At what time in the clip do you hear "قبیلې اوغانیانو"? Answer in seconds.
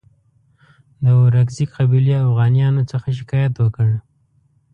1.75-2.81